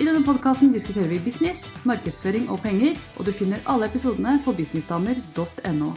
[0.00, 4.54] I denne podkasten diskuterer vi business, markedsføring og penger, og du finner alle episodene på
[4.56, 5.90] businessdamer.no.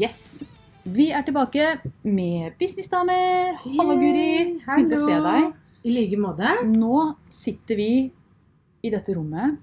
[0.00, 0.42] Yes!
[0.82, 1.68] Vi er tilbake
[2.02, 3.54] med businessdamer.
[3.62, 4.58] Hallo, Guri.
[4.66, 5.52] Fint å se deg.
[5.86, 6.56] I like måte.
[6.66, 7.88] Nå sitter vi
[8.82, 9.62] i dette rommet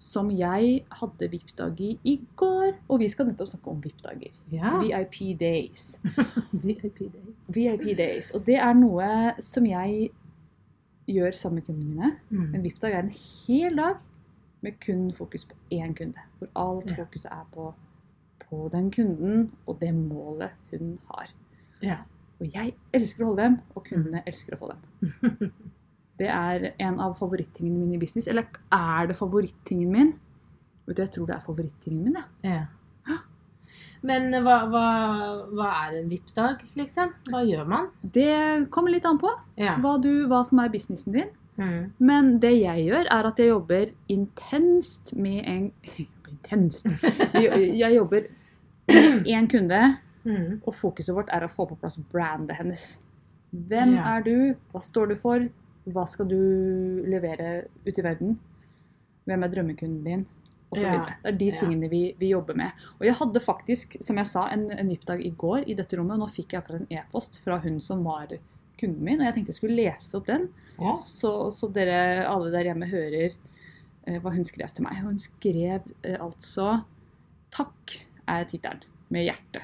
[0.00, 2.78] som jeg hadde VIP-dag i i går.
[2.88, 4.32] Og vi skal nettopp snakke om VIP-dager.
[4.56, 4.78] Ja.
[4.80, 5.98] VIP days.
[6.64, 7.40] VIP days.
[7.52, 8.32] VIP days.
[8.32, 10.14] Og det er noe som jeg
[11.08, 12.10] gjør sammen med kundene mine.
[12.30, 12.62] En Mm.
[12.64, 13.10] VIP-dag er en
[13.46, 13.96] hel dag
[14.62, 16.20] med kun fokus på én kunde.
[16.38, 16.94] Hvor alt Ja.
[17.04, 17.74] fokuset er på,
[18.48, 21.28] på den kunden og det målet hun har.
[21.82, 21.96] Ja.
[22.40, 25.52] Og jeg elsker å holde dem, og kundene elsker å få dem.
[26.18, 28.26] Det er en av favorittingene mine i business.
[28.26, 30.12] Eller er det favorittingen min?
[30.86, 32.16] Vet du, Jeg tror det er favorittingen min.
[32.44, 32.66] ja.
[34.04, 34.86] Men hva, hva,
[35.56, 37.12] hva er en VIP-dag, liksom?
[37.32, 37.86] Hva gjør man?
[38.02, 39.78] Det kommer litt an på Ja.
[39.80, 41.30] hva, du, hva som er businessen din.
[41.56, 41.92] Mm.
[42.02, 45.70] Men det jeg gjør, er at jeg jobber intenst med en
[46.34, 46.84] Intenst.
[47.38, 48.26] Jeg, jobber
[48.88, 50.62] med én kunde, Mm.
[50.66, 52.96] og fokuset vårt er å få på plass brandet hennes.
[53.52, 54.16] Hvem Ja.
[54.16, 54.54] er du?
[54.72, 55.48] Hva står du for?
[55.86, 56.38] Hva skal du
[57.06, 58.38] levere ut i verden?
[59.28, 60.26] Hvem er drømmekunden din?
[60.74, 61.04] Og så Ja.
[61.22, 62.84] Det er de tingene vi, vi jobber med.
[62.98, 66.18] Og jeg hadde faktisk, som jeg sa, en, en VIP-dag i går i dette rommet.
[66.18, 68.34] Og nå fikk jeg akkurat en e-post fra hun som var
[68.80, 70.48] kunden min, og jeg tenkte jeg skulle lese opp den.
[70.80, 70.96] Ja.
[70.98, 74.98] Så, så dere alle der hjemme hører eh, hva hun skrev til meg.
[75.04, 76.82] Hun skrev eh, altså
[77.54, 78.82] 'Takk' er tittelen,
[79.14, 79.62] med hjerte.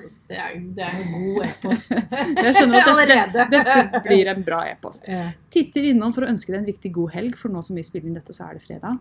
[0.00, 1.90] Det er, det er en god e-post.
[2.44, 5.08] Jeg skjønner at dette, dette blir en bra e-post.
[5.52, 8.08] Titter innom for å ønske deg en riktig god helg, for nå som vi spiller
[8.08, 8.96] inn dette, så er det fredag.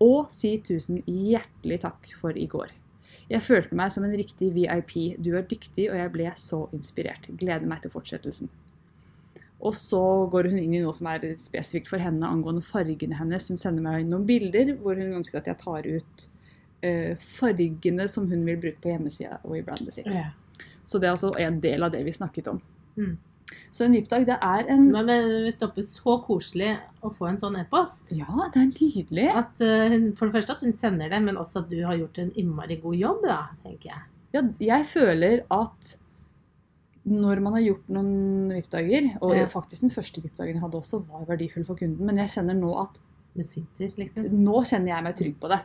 [0.00, 2.72] Og si tusen hjertelig takk for i går.
[3.30, 4.96] Jeg følte meg som en riktig VIP.
[5.22, 7.28] Du er dyktig, og jeg ble så inspirert.
[7.38, 8.50] Gleder meg til fortsettelsen.
[9.62, 13.46] Og så går hun inn i noe som er spesifikt for henne angående fargene hennes.
[13.48, 16.24] Hun sender meg noen bilder hvor hun ønsker at jeg tar ut
[16.82, 20.10] eh, fargene som hun vil bruke på hjemmesida og i brandet sitt.
[20.10, 20.32] Ja.
[20.84, 22.58] Så det er altså en del av det vi snakket om.
[22.98, 23.14] Mm.
[23.70, 27.28] Så en VIP-dag, det er en Men men hvis det er så koselig å få
[27.30, 29.28] en sånn e-post Ja, det er nydelig.
[29.34, 32.18] at eh, For det første at hun sender det, men også at du har gjort
[32.18, 34.02] en innmari god jobb, da, tenker jeg.
[34.34, 35.96] Ja, jeg føler at
[37.04, 39.46] når man har gjort noen VIP-dager, og Ja.
[39.50, 42.74] faktisk den første VIP-dagen jeg hadde også, var verdifull for kunden, men jeg kjenner nå
[42.80, 43.00] at
[43.34, 44.28] Det sitter, liksom.
[44.44, 45.60] nå kjenner jeg meg trygg på det.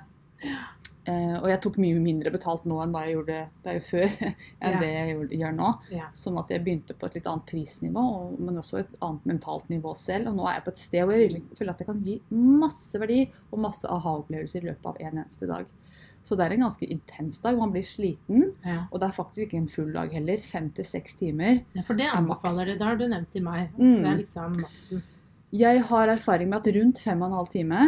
[1.07, 4.73] Eh, og jeg tok mye mindre betalt nå enn da jeg gjorde det før, enn
[4.73, 4.79] Ja.
[4.81, 5.69] det jeg gjør, gjør nå.
[5.95, 6.09] Ja.
[6.11, 9.69] Sånn at jeg begynte på et litt annet prisnivå, og, men også et annet mentalt
[9.71, 10.27] nivå selv.
[10.33, 12.99] Og nå er jeg på et sted hvor jeg føler at jeg kan gi masse
[12.99, 15.65] verdi og masse aha-opplevelser i løpet av en eneste dag.
[16.27, 17.55] Så det er en ganske intens dag.
[17.55, 18.49] Man blir sliten.
[18.67, 18.81] Ja.
[18.91, 20.41] Og det er faktisk ikke en full dag heller.
[20.43, 21.61] Fem til seks timer.
[21.87, 22.73] For det er anbefaler du.
[22.75, 23.69] Det har du nevnt til meg.
[23.77, 23.93] Mm.
[24.03, 25.05] Det er liksom maksen.
[25.55, 27.85] Jeg har erfaring med at rundt fem og en halv time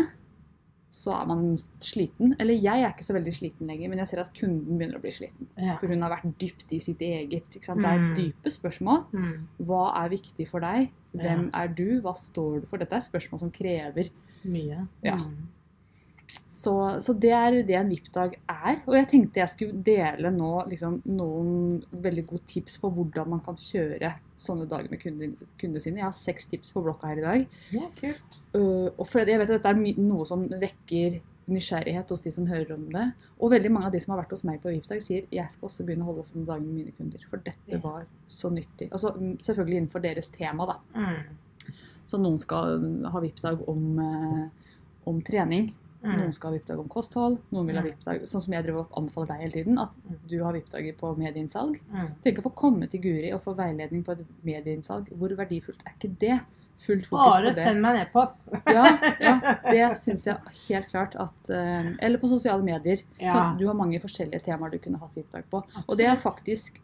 [0.90, 2.36] så er man sliten.
[2.40, 5.02] Eller jeg er ikke så veldig sliten lenger, men jeg ser at kunden begynner å
[5.04, 5.48] bli sliten.
[5.58, 5.76] Ja.
[5.78, 7.60] For hun har vært dypt i sitt eget.
[7.62, 7.80] Sant?
[7.82, 8.16] Det er Mm.
[8.16, 9.06] dype spørsmål.
[9.14, 9.48] Mm.
[9.62, 10.90] Hva er viktig for deg?
[11.14, 11.64] Hvem Ja.
[11.64, 12.02] er du?
[12.02, 12.78] Hva står du for?
[12.78, 14.10] Dette er spørsmål som krever.
[14.46, 14.88] Mye.
[15.04, 15.16] Ja.
[15.18, 15.48] Mm.
[16.60, 18.82] Så, så det er det en VIP-dag er.
[18.84, 23.44] Og jeg tenkte jeg skulle dele nå liksom, noen veldig gode tips på hvordan man
[23.46, 26.02] kan kjøre sånne dager med kundene, kunde sine.
[26.02, 27.58] Jeg har seks tips på blokka her i dag.
[27.76, 28.40] Ja, kult.
[28.52, 32.48] Uh, og for jeg vet at dette er noe som vekker nysgjerrighet hos de som
[32.50, 33.08] hører om det.
[33.40, 35.70] Og veldig mange av de som har vært hos meg på VIP-dag, sier jeg skal
[35.70, 37.26] også begynne å holde sånne dager med mine kunder.
[37.32, 38.92] For dette var så nyttig.
[38.92, 40.80] Altså, mm, selvfølgelig innenfor deres tema, da.
[40.96, 41.72] Mm.
[42.10, 42.80] Så noen skal
[43.14, 44.74] ha VIP-dag om, eh,
[45.10, 45.72] om trening.
[46.04, 46.14] Mm.
[46.18, 47.40] Noen skal ha VIP-dag om kosthold.
[47.52, 47.90] Noen vil ha Mm.
[47.90, 50.20] VIP-dag Sånn som jeg driver og anbefaler deg hele tiden, at Mm.
[50.30, 51.80] du har VIP-dager på medieinnsalg.
[51.92, 52.08] Mm.
[52.24, 55.10] Tenk å få komme til Guri og få veiledning på et medieinnsalg.
[55.18, 56.40] Hvor verdifullt er ikke det?
[56.80, 57.56] Fullt fokus Bare på det.
[57.56, 58.38] Bare send meg en e-post.
[58.68, 58.84] Ja,
[59.20, 60.38] ja, det syns jeg
[60.70, 63.02] helt klart at eh, Eller på sosiale medier.
[63.20, 63.34] Ja.
[63.34, 65.62] Så du har mange forskjellige temaer du kunne hatt VIP-dag på.
[65.90, 66.80] Og det er faktisk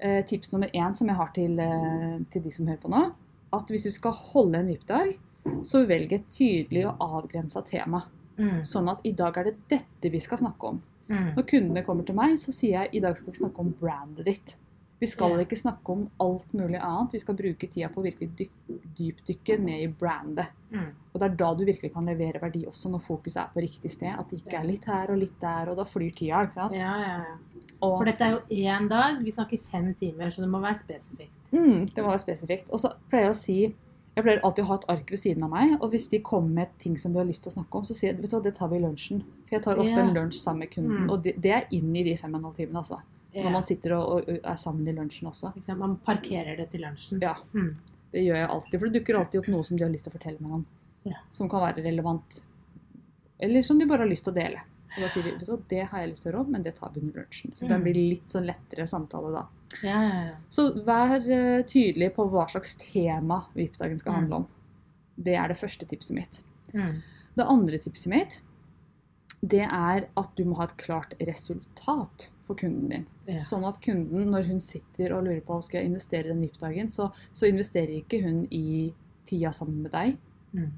[0.00, 3.12] eh, tips nummer én som jeg har til, eh, til de som hører på nå.
[3.52, 5.16] At hvis du skal holde en VIP-dag,
[5.62, 8.02] så velg et tydelig og avgrensa tema.
[8.42, 8.62] Mm.
[8.66, 10.82] Sånn at i dag er det dette vi skal snakke om.
[11.12, 11.30] Mm.
[11.36, 14.28] Når kundene kommer til meg, så sier jeg i dag skal vi snakke om brandet
[14.28, 14.56] ditt.
[15.02, 15.42] Vi skal yeah.
[15.42, 17.14] ikke snakke om alt mulig annet.
[17.16, 18.68] Vi skal bruke tida på å virkelig dyp,
[18.98, 20.52] dypdykke ned i brandet.
[20.70, 20.92] Mm.
[21.10, 23.90] Og det er da du virkelig kan levere verdi også, når fokuset er på riktig
[23.90, 24.12] sted.
[24.14, 26.44] At det ikke er litt her og litt der, og da flyr tida.
[26.46, 26.78] ikke sant?
[26.78, 27.64] Ja, ja, ja.
[27.82, 29.18] Og, For dette er jo én dag.
[29.26, 31.34] Vi snakker fem timer, så det må være spesifikt.
[31.50, 32.70] mm, det må være spesifikt.
[32.70, 33.58] Og så pleier jeg å si
[34.14, 36.50] jeg pleier alltid å ha et ark ved siden av meg, og hvis de kommer
[36.60, 38.36] med ting som du har lyst til å snakke om, så sier jeg vet du
[38.36, 39.22] hva, det tar vi i lunsjen.
[39.46, 40.08] For jeg tar ofte yeah.
[40.08, 41.10] en lunsj sammen med kunden, Mm.
[41.10, 42.98] og det, det er inn i de fem og en halv timene, altså.
[43.32, 43.44] Yeah.
[43.46, 45.52] Når man sitter og, og er sammen i lunsjen også.
[45.80, 47.22] Man parkerer det til lunsjen.
[47.24, 47.34] Ja.
[47.54, 47.76] Mm.
[48.12, 50.12] Det gjør jeg alltid, for det dukker alltid opp noe som de har lyst til
[50.12, 50.66] å fortelle meg om.
[51.08, 51.16] Ja.
[51.32, 52.42] Som kan være relevant.
[53.40, 54.60] Eller som de bare har lyst til å dele.
[54.92, 56.92] Og da sier hva, det har jeg lyst til å høre om, men det tar
[56.92, 57.54] vi under lunsjen.
[57.56, 57.68] Så Mm.
[57.72, 59.46] den blir litt sånn lettere samtale da.
[59.82, 60.36] Ja, ja, ja.
[60.52, 64.18] Så vær eh, tydelig på hva slags tema VIP-dagen skal Mm.
[64.20, 64.46] handle om.
[65.16, 66.42] Det er det første tipset mitt.
[66.74, 67.02] Mm.
[67.36, 68.40] Det andre tipset mitt,
[69.42, 73.06] det er at du må ha et klart resultat for kunden din.
[73.26, 73.38] Ja.
[73.38, 76.88] Sånn at kunden, når hun sitter og lurer på om skal jeg investere den VIP-dagen,
[76.88, 78.92] så, så investerer ikke hun i
[79.26, 80.16] tida sammen med deg.
[80.52, 80.70] Mm.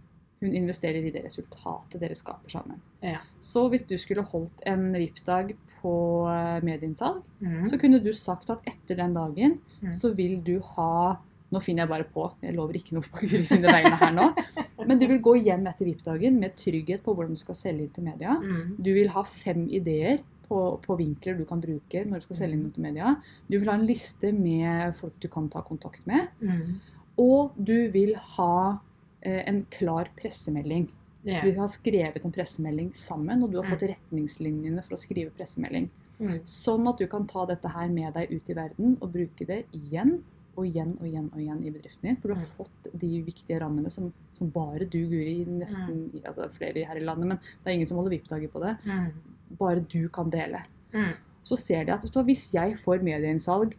[0.45, 2.81] Hun investerer i det resultatet dere skaper sammen.
[3.03, 3.23] Ja.
[3.41, 5.95] Så hvis du skulle holdt en VIP-dag på
[6.29, 7.63] eh, medieinnsalg, Mm.
[7.69, 9.93] så kunne du sagt at etter den dagen Mm.
[9.93, 11.17] så vil du ha
[11.53, 14.25] Nå finner jeg bare på, jeg lover ikke noe på Guri sine vegne her nå.
[14.89, 17.91] Men du vil gå hjem etter VIP-dagen med trygghet på hvordan du skal selge inn
[17.95, 18.33] til media.
[18.43, 18.73] Mm.
[18.83, 20.19] Du vil ha fem ideer
[20.49, 23.13] på, på vinkler du kan bruke når du skal selge inn til media.
[23.47, 26.27] Du vil ha en liste med folk du kan ta kontakt med.
[26.43, 26.81] Mm.
[27.23, 28.81] Og du vil ha
[29.25, 30.89] en klar pressemelding.
[31.25, 31.45] Yeah.
[31.45, 33.71] Du har skrevet en pressemelding sammen, og du har Mm.
[33.79, 35.89] fått retningslinjene for å skrive pressemelding.
[36.21, 36.41] Mm.
[36.45, 39.65] Sånn at du kan ta dette her med deg ut i verden og bruke det
[39.73, 40.23] igjen
[40.57, 42.17] og igjen og igjen og igjen i bedriften din.
[42.17, 42.57] For du har Mm.
[42.59, 47.27] fått de viktige rammene som, som bare du, Guri, nesten altså flere her i landet,
[47.27, 48.77] men det er ingen som holder VIP-dager på det.
[48.87, 49.13] Mm.
[49.59, 50.63] Bare du kan dele.
[50.93, 51.15] Mm.
[51.43, 53.75] Så ser de at du hvis jeg får medieinnsalg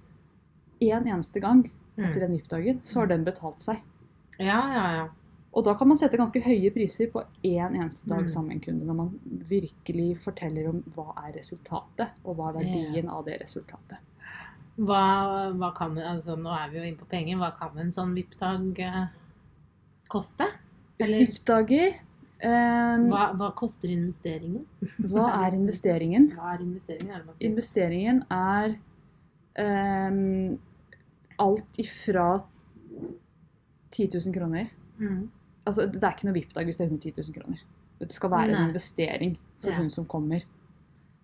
[0.82, 1.64] én eneste gang
[1.98, 2.20] etter Mm.
[2.20, 3.78] den VIP-dagen, så har den betalt seg.
[4.40, 5.08] Ja, ja, ja.
[5.56, 8.28] Og da kan man sette ganske høye priser på én eneste dag Mm.
[8.28, 9.20] sammen med en kunde, når man
[9.50, 13.98] virkelig forteller om hva er resultatet, og hva er verdien av det resultatet.
[14.76, 17.38] Hva, hva kan altså Nå er vi jo inne på penger.
[17.40, 19.06] Hva kan en sånn VIP-dag eh,
[20.12, 20.50] koste?
[21.00, 21.94] Eller VIP-dager
[22.44, 24.66] um, hva, hva koster investeringen?
[25.00, 26.28] Hva er investeringen?
[26.36, 27.16] Hva er investeringen?
[27.16, 27.38] Er det?
[27.48, 28.76] Investeringen er
[29.64, 30.60] um,
[31.40, 32.44] alt ifra
[33.96, 34.68] 10 000 kroner.
[35.00, 35.30] Mm.
[35.66, 37.62] Altså, det er ikke noe VIP-dag hvis det er 110 000 kroner.
[38.00, 38.60] Det skal være Nei.
[38.62, 39.78] en investering for Ja.
[39.78, 40.44] hun som kommer.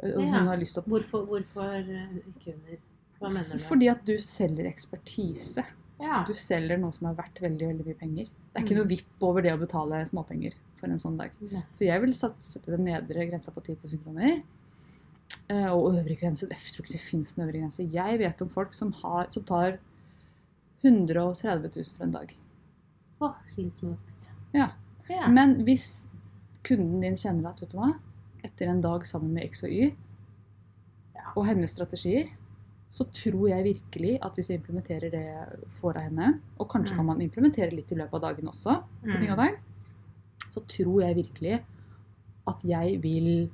[0.02, 2.78] Og hun har lyst til å Hvorfor, hvorfor eh, ikke under?
[3.20, 3.60] Hva mener du?
[3.60, 5.64] Fordi at du selger ekspertise.
[6.02, 6.24] ja.
[6.26, 8.26] Du selger noe som er verdt veldig veldig mye penger.
[8.26, 8.78] Det er ikke Mm.
[8.82, 11.30] noe vipp over det å betale småpenger for en sånn dag.
[11.52, 11.62] Ja.
[11.72, 14.42] Så jeg vil sette den nedre grensa på 10 000 kroner.
[15.50, 17.84] Eh, Og øvre grense Jeg tror ikke det finnes en øvre grense.
[17.92, 19.78] Jeg vet om folk som, har, som tar
[20.84, 22.36] 130 000 for en dag.
[23.22, 23.96] Åh, oh.
[24.54, 24.70] Ja.
[25.10, 25.28] Ja.
[25.28, 26.08] Men hvis
[26.64, 27.94] kunden din kjenner at vet du hva,
[28.44, 29.92] etter en dag sammen med X og Y
[31.16, 31.32] Ja.
[31.36, 32.30] og hennes strategier,
[32.92, 36.98] så tror jeg virkelig at hvis jeg implementerer det for henne, og kanskje Mm.
[36.98, 39.46] kan man implementere litt i løpet av dagen også, på ting og Mm.
[39.46, 39.60] dag,
[40.50, 41.62] så tror jeg virkelig
[42.48, 43.50] at jeg vil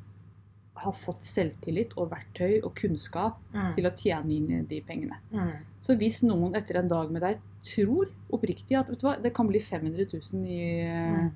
[0.77, 3.75] ha fått selvtillit og verktøy og kunnskap Mm.
[3.75, 5.17] til å tjene inn de pengene.
[5.31, 5.51] Mm.
[5.81, 9.59] Så hvis noen etter en dag med deg tror oppriktig at hva, det kan bli
[9.59, 11.31] 500 000 i, Mm.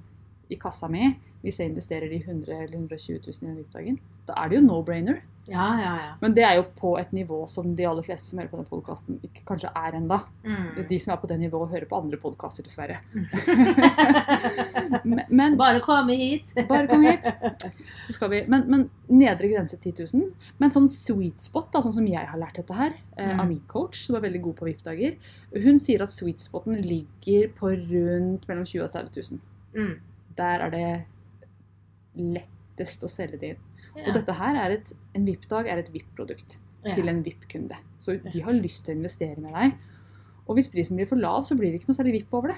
[0.49, 4.33] i kassa mi hvis jeg investerer i 100 eller 120 000 i den VIP-dagen, da
[4.38, 5.21] er det jo no-brainer.
[5.50, 6.10] Ja, ja, ja.
[6.21, 8.67] Men det er jo på et nivå som de aller fleste som hører på den
[8.69, 9.17] podkasten,
[9.50, 10.19] kanskje er enda.
[10.45, 10.86] Mm.
[10.88, 13.00] De som er på det nivået, hører på andre podkaster, dessverre.
[15.03, 16.53] Men- Men Bare komme hit.
[16.67, 17.24] Bare kom hit.
[18.07, 20.31] så skal vi Men, men nedre grense 10 000.
[20.60, 23.39] Men sånn sweet spot, da, sånn som jeg har lært dette her, eh, Mm.
[23.39, 25.15] av min coach, som er veldig god på VIP-dager,
[25.63, 29.39] hun sier at sweet spoten ligger på rundt mellom 20 000 og 30 000.
[29.75, 30.00] Mm.
[30.38, 31.05] Der er det
[32.17, 33.61] lettest å selge det inn.
[33.95, 34.07] Ja.
[34.07, 36.95] Og dette her er et, en VIP-dag er et VIP-produkt Ja.
[36.95, 37.77] til en VIP-kunde.
[37.99, 39.75] Så de har lyst til å investere med deg.
[40.47, 42.57] Og hvis prisen blir for lav, så blir det ikke noe særlig VIP over det.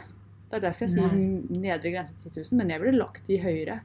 [0.50, 1.12] Det er derfor jeg sier
[1.60, 3.82] nedre grense 10 000, men jeg ville lagt de høyere.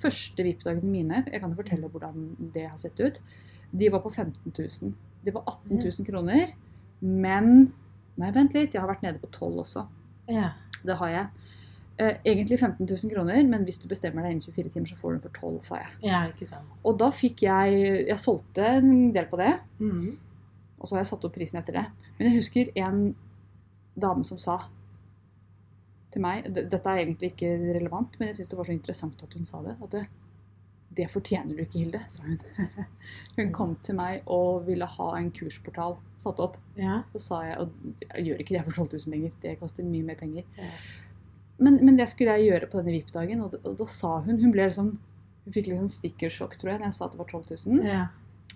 [0.00, 3.18] Første VIP-dagene mine, jeg kan jo fortelle hvordan det har sett ut,
[3.72, 4.94] de var på 15 000.
[5.24, 6.54] Det var 18 000 kroner,
[7.02, 7.72] men
[8.20, 9.86] Nei, vent litt, jeg har vært nede på 12 også.
[10.28, 10.50] Ja.
[10.84, 11.26] Det har jeg.
[12.00, 15.10] Eh, egentlig 15 000 kroner, men hvis du bestemmer deg innen 24 timer, så får
[15.12, 15.90] du den for 12, sa jeg.
[16.08, 16.78] ja, ikke sant.
[16.84, 20.16] Og da fikk jeg Jeg solgte en del på det, Mm.
[20.80, 21.84] og så har jeg satt opp prisen etter det.
[22.18, 23.14] Men jeg husker en
[24.00, 24.58] dame som sa
[26.12, 29.32] til meg Dette er egentlig ikke relevant, men jeg syns det var så interessant at
[29.34, 29.76] hun sa det.
[29.82, 30.06] At det,
[30.94, 32.38] Det fortjener du ikke, Hilde, sa hun.
[33.38, 36.58] Hun kom til meg og ville ha en kursportal satt opp.
[36.76, 37.02] Ja.
[37.14, 37.70] Så sa jeg, og
[38.14, 40.44] jeg gjør ikke det for 12 000 lenger, det koster mye mer penger.
[40.58, 40.68] Ja.
[41.58, 44.38] Men, men det skulle jeg gjøre på denne VIP-dagen, og, da- og da sa hun
[44.40, 44.98] Hun ble sånn
[45.44, 47.86] Hun fikk litt sånn stikkersjokk, tror jeg, når jeg sa at det var 12 000.
[47.86, 48.02] Ja.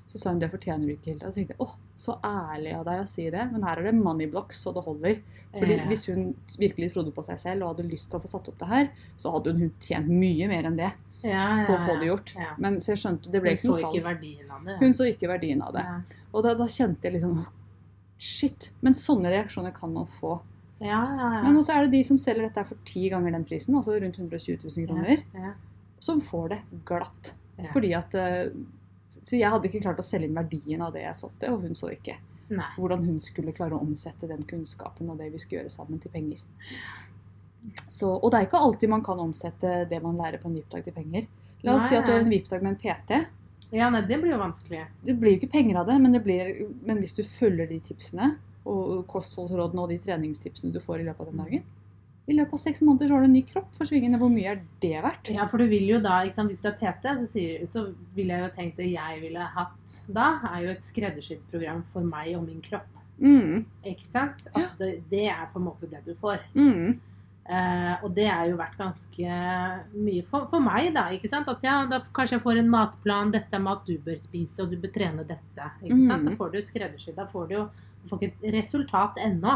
[0.07, 1.26] Så sa hun det fortjener du ikke, Hilde.
[1.26, 3.47] Og så tenkte jeg åh, så ærlig av deg å si det.
[3.53, 5.17] Men her er det money blocks, så det holder.
[5.57, 5.87] Fordi Ja.
[5.91, 6.29] Hvis hun
[6.61, 8.88] virkelig trodde på seg selv og hadde lyst til å få satt opp det her,
[9.19, 10.93] så hadde hun tjent mye mer enn det
[11.25, 12.33] ja, på å få det gjort.
[12.38, 12.53] Ja.
[12.59, 13.95] Men så jeg skjønte det ble Hun ikke noe salg.
[14.81, 15.83] Hun så ikke verdien av det.
[15.83, 16.00] Ja.
[16.33, 17.47] Og da, da kjente jeg liksom
[18.17, 18.71] Shit.
[18.81, 20.38] Men sånne reaksjoner kan man få.
[20.78, 21.42] Ja, ja, ja.
[21.42, 24.18] Men også er det de som selger dette for ti ganger den prisen, altså rundt
[24.18, 25.54] 120 000 kroner, Ja,
[26.04, 27.33] som får det glatt.
[27.73, 28.50] Fordi at eh,
[29.25, 31.75] Så jeg hadde ikke klart å selge inn verdien av det jeg solgte, og hun
[31.75, 32.18] så ikke
[32.52, 32.68] Nei.
[32.76, 36.12] hvordan hun skulle klare å omsette den kunnskapen og det vi skulle gjøre sammen, til
[36.12, 36.45] penger.
[37.88, 40.85] Så, og det er ikke alltid man kan omsette det man lærer på en VIP-dag
[40.87, 41.26] til penger.
[41.64, 43.25] La oss Nei, si at du har en VIP-dag med en PT.
[43.75, 44.85] Ja, nei, det blir jo vanskelig.
[45.02, 46.52] Det blir ikke penger av det, men, det blir,
[46.87, 51.26] men hvis du følger de tipsene, og kostholdsrådene og de treningstipsene du får i løpet
[51.26, 51.64] av den dagen
[52.26, 54.18] I løpet av seks måneder så har du en ny kropp for svingene.
[54.18, 55.30] Hvor mye er det verdt?
[55.30, 57.85] Ja, for du vil jo da, sant, Hvis du er PT, så, sier, så
[58.16, 62.02] ville jeg jo tenkt det jeg ville hatt da, er jo et skreddersydd program for
[62.02, 62.88] meg og min kropp.
[63.23, 64.42] Mm, Ikke sant?
[64.58, 66.42] At det, det er på en måte det du får.
[66.58, 66.99] mm,
[67.47, 69.37] Eh, og det er jo vært ganske
[69.95, 71.07] mye for, for meg, da.
[71.15, 71.47] ikke sant?
[71.53, 73.31] At ja, da kanskje jeg får en matplan.
[73.35, 75.71] Dette er mat du bør spise, og du bør trene dette.
[75.85, 76.26] ikke sant?
[76.26, 76.29] Mm.
[76.31, 77.17] Da får du skreddersydd.
[77.19, 77.69] Da får du jo
[78.03, 79.55] Du får ikke et resultat ennå,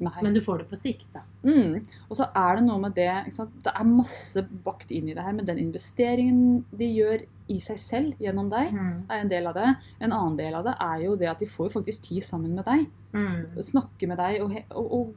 [0.00, 0.12] nei.
[0.24, 1.20] men du får det på sikt, da.
[1.44, 1.82] Mm.
[2.08, 3.10] Og så er det noe med det?
[3.28, 7.80] Det er masse bakt inn i det her, men den investeringen de gjør i seg
[7.82, 9.68] selv gjennom deg, er en del av det.
[10.00, 12.64] En annen del av det er jo det at de får faktisk tid sammen med
[12.68, 12.86] deg.
[13.12, 13.60] Mm.
[13.72, 15.12] Snakke med deg og, og, og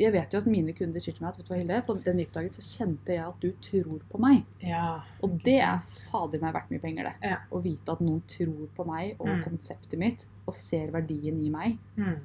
[0.00, 1.94] jeg vet jo at mine kunder sier til meg at vet du hva, Hilde, på
[2.06, 4.42] den VIP-dagen så kjente jeg at du tror på meg.
[4.64, 5.02] Ja.
[5.22, 7.14] Og det er fader meg verdt mye penger, det.
[7.34, 7.38] Ja.
[7.52, 9.42] Å vite at noen tror på meg og Mm.
[9.44, 11.78] konseptet mitt, og ser verdien i meg.
[11.96, 12.16] Mm.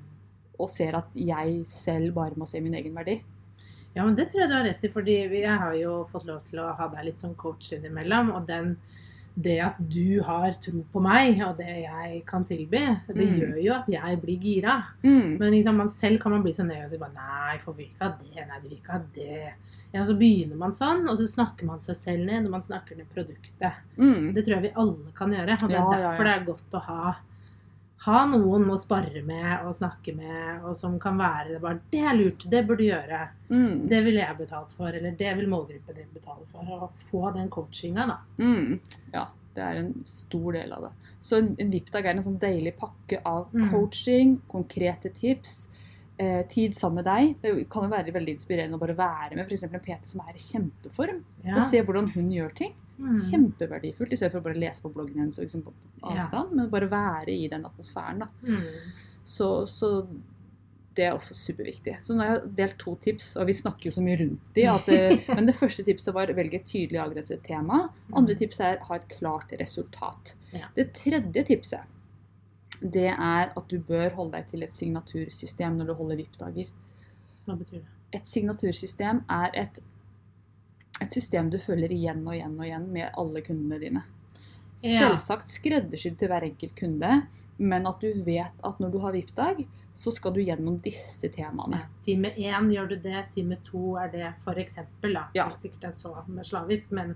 [0.60, 3.22] Og ser at jeg selv bare må se min egen verdi.
[3.96, 6.41] Ja, men det tror jeg du har rett i, fordi jeg har jo fått lov
[6.50, 8.32] til å ha deg litt som coach innimellom.
[8.36, 8.77] Og den,
[9.36, 13.39] det at du har tro på meg og det jeg kan tilby, det Mm.
[13.39, 14.75] gjør jo at jeg blir gira.
[15.04, 15.38] Mm.
[15.39, 17.84] Men liksom, man selv kan man bli så ned og si bare nei, for vi
[17.89, 19.54] ikke ha det, nei, vi ikke ha det.
[19.94, 22.98] Ja, Så begynner man sånn, og så snakker man seg selv ned når man snakker
[22.98, 23.74] ned produktet.
[23.98, 24.34] Mm.
[24.34, 25.54] Det tror jeg vi alle kan gjøre.
[25.63, 26.10] Og det er Ja, ja, ja.
[26.12, 27.15] derfor det er godt å ha,
[28.05, 32.01] ha noen å spare med og snakke med, og som kan være det bare Det
[32.05, 33.21] er lurt, det burde du gjøre.
[33.50, 33.88] Mm.
[33.89, 36.62] Det ville jeg betalt for, eller det vil målgruppen din betale for.
[36.62, 38.17] Å få den coachinga, da.
[38.38, 38.79] Mm.
[39.13, 40.91] Ja, det er en stor del av det.
[41.24, 43.69] Så en VIP-dag er en sånn deilig pakke av Mm.
[43.71, 45.67] coaching, konkrete tips,
[46.17, 47.36] eh, tid sammen med deg.
[47.41, 49.63] Det kan jo være veldig inspirerende å bare være med f.eks.
[49.67, 51.55] en PT som er i kjempeform, Ja.
[51.57, 52.74] og se hvordan hun gjør ting.
[53.00, 53.15] Mm.
[53.29, 56.13] Kjempeverdifullt, i stedet for å bare lese på bloggen hennes og liksom på Ja.
[56.22, 58.19] avstand, men bare være i den atmosfæren.
[58.19, 58.27] da.
[58.43, 58.63] Mm.
[59.25, 60.07] Så, så
[60.95, 61.98] det er også superviktig.
[62.05, 64.63] Så nå har jeg delt to tips, og vi snakker jo så mye rundt de.
[64.72, 67.89] At det, men det første tipset var velge et tydelig avgrenset tema.
[68.15, 70.36] Andre tipset er ha et klart resultat.
[70.53, 70.69] Ja.
[70.77, 71.84] Det tredje tipset
[72.82, 76.72] det er at du bør holde deg til et signatursystem når du holder VIP-dager.
[77.46, 77.91] Hva betyr det?
[78.15, 79.79] Et signatursystem er et,
[81.03, 84.03] et system du følger igjen og igjen og igjen med alle kundene dine.
[84.84, 85.08] Ja.
[85.08, 87.12] Selvsagt skreddersydd til hver enkelt kunde,
[87.57, 91.77] men at du vet at når du har VIP-dag, så skal du gjennom disse temaene.
[91.79, 91.88] Ja.
[92.03, 95.21] Time én gjør du det, time to er det eksempel, da.
[95.33, 95.45] Ja.
[95.47, 97.13] Ikke sikkert det er så med slavisk, men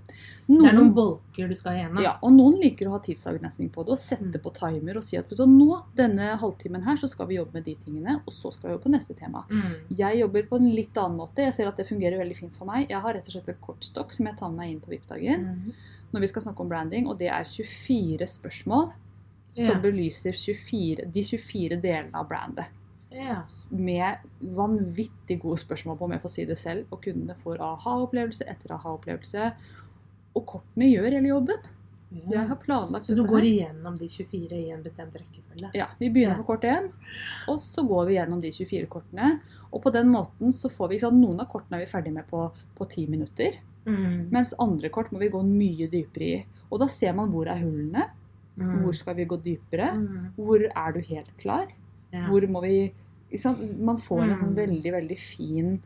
[0.48, 2.00] det er noen bolker du skal igjennom.
[2.02, 4.40] ja, og noen liker å ha tidsavgrensning på det og sette Mm.
[4.42, 7.74] på timer og si at nå, denne halvtimen her, så skal vi jobbe med de
[7.84, 9.44] tingene, og så skal vi jobbe på neste tema.
[9.50, 9.74] Mm.
[9.98, 11.36] Jeg jobber på en litt annen måte.
[11.44, 12.88] Jeg ser at det fungerer veldig fint for meg.
[12.88, 15.44] Jeg har rett og slett en kortstokk som jeg tar med meg inn på VIP-dagen
[15.44, 15.72] Mm.
[16.14, 18.92] når vi skal snakke om branding, og det er 24 spørsmål
[19.50, 19.80] som yeah.
[19.82, 22.70] belyser 24, de 24 delene av brandet.
[23.10, 23.42] Yeah.
[23.74, 24.22] Med
[24.54, 28.76] vanvittig gode spørsmål på, om jeg får si det selv, og kundene får aha-opplevelse etter
[28.76, 29.50] aha-opplevelse.
[30.38, 31.70] Og kortene gjør hele jobben.
[32.64, 35.70] Planlagt Så du går igjennom de 24 i en bestemt rekkefølge?
[35.74, 36.42] Ja, Vi begynner Ja.
[36.42, 36.90] på kort 1,
[37.48, 39.40] og så går vi gjennom de 24 kortene.
[39.72, 42.26] Og på den måten så får vi sant, Noen av kortene er vi ferdig med
[42.26, 43.58] på, på 10 minutter.
[43.86, 44.30] Mm.
[44.30, 46.44] Mens andre kort må vi gå mye dypere i.
[46.70, 48.10] Og da ser man hvor er hullene.
[48.58, 48.82] Mm.
[48.82, 49.92] Hvor skal vi gå dypere?
[49.96, 50.32] Mm.
[50.36, 51.66] Hvor er du helt klar?
[52.12, 52.26] Ja.
[52.28, 52.92] Hvor må vi
[53.30, 53.56] liksom.
[53.84, 54.56] Man får en sånn Mm.
[54.58, 55.82] veldig, veldig fin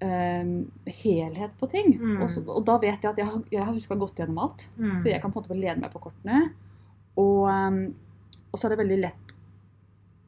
[0.00, 0.44] eh,
[0.86, 1.94] helhet på ting.
[2.00, 2.16] Mm.
[2.22, 4.66] Og, så, og da vet jeg at jeg jeg har huska godt gjennom alt.
[4.78, 4.98] Mm.
[5.00, 6.50] Så jeg kan på en måte lede meg på kortene.
[7.16, 7.92] Og, eh,
[8.52, 9.22] og så er det veldig lett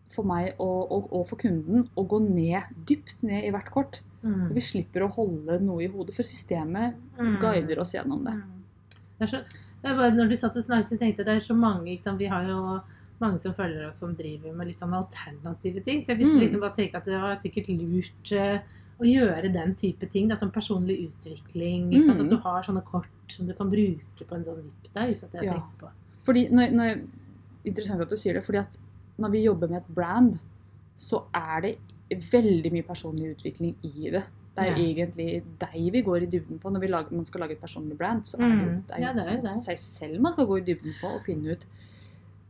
[0.08, 4.00] for meg og, og, for kunden å gå ned, dypt ned i hvert kort.
[4.22, 4.48] Mm.
[4.56, 7.36] Vi slipper å holde noe i hodet, for systemet Mm.
[7.42, 8.34] guider oss gjennom det.
[9.18, 9.42] Det så,
[9.82, 11.84] det er bare, når du satt og snakket, så tenkte jeg det er så mange
[11.86, 12.18] liksom.
[12.18, 12.80] Vi har jo
[13.20, 16.02] mange som følger oss som driver med litt sånn alternative ting.
[16.02, 16.42] Så jeg begynte Mm.
[16.44, 18.58] liksom bare tenke at det var sikkert lurt uh,
[18.98, 20.28] å gjøre den type ting.
[20.28, 21.90] Da, som personlig utvikling.
[21.94, 22.10] Mm.
[22.10, 25.16] At du har sånne kort som du kan bruke på en sånn VIP-dag.
[25.16, 25.54] Så det jeg Ja.
[25.54, 25.90] tenkte på.
[26.24, 27.00] Fordi når, når,
[27.64, 28.76] Interessant at du sier det, fordi at
[29.18, 30.38] når vi jobber med et brand,
[30.94, 31.78] så er det
[32.30, 34.22] veldig mye personlig utvikling i det.
[34.58, 35.06] Det er jo Ja.
[35.06, 37.96] egentlig deg vi går i dybden på når vi lager, man skal lage et personlig
[37.98, 38.22] brand.
[38.26, 38.82] Så er det, Mm.
[38.86, 39.64] det er Ja, det er jo det.
[39.64, 41.64] seg selv man skal gå i dybden på og finne ut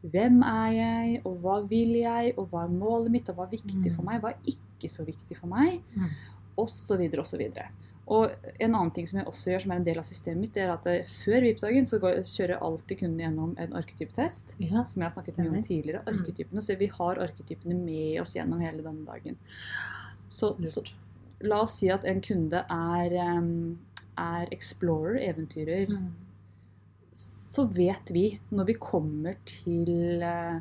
[0.05, 3.57] hvem er jeg, og hva vil jeg, og hva er målet mitt, og hva er
[3.57, 3.97] viktig Mm.
[3.97, 6.09] for meg, hva er ikke så viktig for meg, Mm.
[6.57, 7.67] og så videre og så videre.
[8.07, 10.55] Og en annen ting som jeg også gjør, som er en del av systemet mitt,
[10.55, 14.55] det er at eh, før VIP-dagen så går, kjører jeg alltid kunden gjennom en arketyptest.
[14.59, 14.85] Ja.
[14.85, 16.03] Som jeg har snakket mye om tidligere.
[16.03, 16.03] tidligere.
[16.07, 16.19] Mm.
[16.25, 19.37] Arketypene, Så vi har arketypene med oss gjennom hele denne dagen.
[20.31, 20.83] Så, så.
[21.40, 23.12] La oss si at en kunde er,
[24.18, 25.87] er explorer, eventyrer.
[25.90, 26.09] Mm.
[27.12, 30.59] Så vet vi, når vi kommer til eh,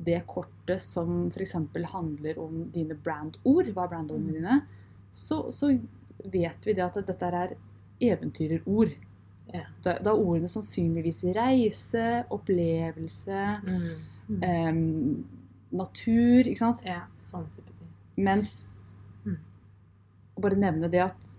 [0.00, 1.52] det kortet som f.eks.
[1.92, 4.34] handler om dine brandord, hva er brandordene Mm.
[4.38, 4.60] dine,
[5.12, 5.72] så, så
[6.24, 7.54] vet vi det at dette er
[8.00, 8.94] eventyrerord.
[9.52, 9.64] Ja.
[9.82, 13.90] Da, da ordene sannsynligvis reise, opplevelse, Mm.
[14.30, 14.42] Mm.
[14.46, 15.24] Um,
[15.72, 16.84] natur, ikke sant?
[16.86, 17.88] Ja, sånn type ting.
[18.16, 18.52] Mens
[20.40, 21.36] bare nevne det at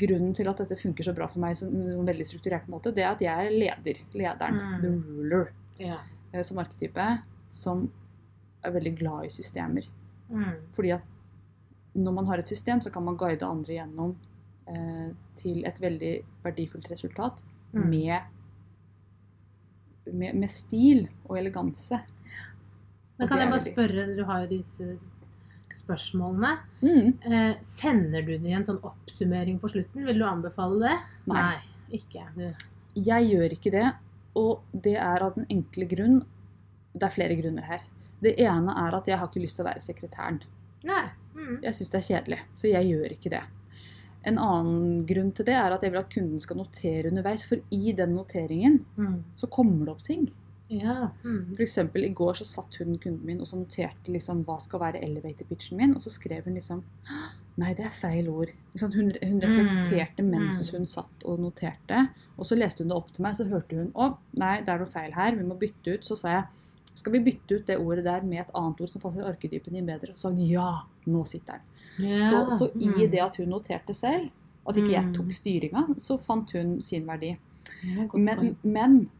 [0.00, 3.02] grunnen til at dette funker så bra for meg som en veldig strukturert måte, det
[3.04, 4.02] er at jeg er leder.
[4.14, 4.58] Lederen.
[4.60, 4.80] Mm.
[4.82, 5.48] The ruler.
[5.80, 7.06] Eh, Som arketype.
[7.50, 7.88] Som
[8.62, 9.86] er veldig glad i systemer.
[10.30, 10.52] Mm.
[10.76, 11.02] Fordi at
[11.94, 14.12] når man har et system, så kan man guide andre gjennom
[14.70, 15.08] eh,
[15.40, 16.14] til et veldig
[16.44, 17.42] verdifullt resultat
[17.72, 17.84] Mm.
[17.90, 18.20] med,
[20.12, 22.00] med, med stil og eleganse.
[23.18, 24.86] Men kan jeg bare spørre, du har jo disse
[25.76, 26.50] spørsmålene.
[26.82, 27.12] Mm.
[27.32, 30.04] Eh, sender du det i en sånn oppsummering på slutten?
[30.06, 30.96] Vil du anbefale det?
[31.30, 31.56] Nei.
[31.92, 32.24] ikke.
[32.36, 32.46] Du.
[32.94, 33.86] Jeg gjør ikke det,
[34.38, 36.20] og det er av den enkle grunn
[36.94, 37.80] Det er flere grunner her.
[38.20, 40.40] Det ene er at jeg har ikke lyst til å være sekretæren.
[40.84, 41.04] Nei.
[41.36, 41.60] Mm.
[41.62, 43.42] Jeg syns det er kjedelig, så jeg gjør ikke det.
[44.26, 47.62] En annen grunn til det er at jeg vil at kunden skal notere underveis, for
[47.70, 49.22] i den noteringen Mm.
[49.38, 50.26] så kommer det opp ting.
[50.70, 51.08] Ja.
[51.24, 51.54] Mm.
[51.56, 54.80] For eksempel, i går så satt hun kunden min og så noterte liksom hva skal
[54.80, 56.84] være elevator pitchen min, og så skrev hun liksom
[57.60, 58.48] Nei, det er feil ord.
[58.80, 60.78] Hun, hun reflekterte mens Mm.
[60.78, 62.08] hun satt og noterte.
[62.38, 64.78] Og så leste hun det opp til meg, så hørte hun å, nei, det er
[64.78, 66.04] noe feil her, vi må bytte ut.
[66.06, 66.44] Så sa jeg
[66.94, 69.84] skal vi bytte ut det ordet der med et annet ord som passer arketypen din
[69.86, 70.14] bedre?
[70.14, 70.70] Så sa hun ja,
[71.06, 72.06] nå sitter den.
[72.06, 72.30] Yeah.
[72.30, 73.10] Så, så i Mm.
[73.10, 74.30] det at hun noterte selv,
[74.68, 75.14] at ikke jeg Mm.
[75.14, 77.36] tok styringa, så fant hun sin verdi.
[78.14, 79.10] Men, men